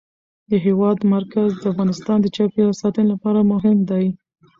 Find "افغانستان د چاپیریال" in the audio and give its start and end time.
1.71-2.73